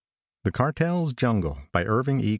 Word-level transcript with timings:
_]the 0.45 0.51
cartels 0.51 1.13
jungle 1.13 1.59
_by... 1.71 1.85
Irving 1.85 2.19
E. 2.21 2.29